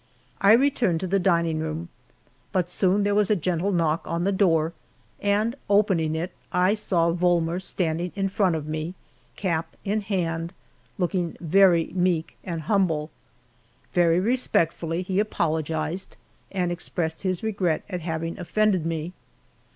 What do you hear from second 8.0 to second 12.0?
in front of me, cap in hand, looking very